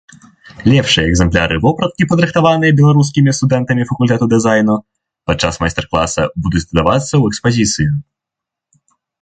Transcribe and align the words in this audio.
Лепшыя 0.69 1.05
экземпляры 1.11 1.55
вопраткі, 1.65 2.07
падрыхтаваныя 2.13 2.75
беларускімі 2.79 3.35
студэнтамі 3.41 3.87
факультэта 3.91 4.25
дызайну 4.33 4.75
падчас 5.31 5.61
майстар-класа, 5.65 6.21
будуць 6.47 6.67
дадавацца 6.69 7.11
ў 7.21 7.35
экспазіцыю. 7.35 7.91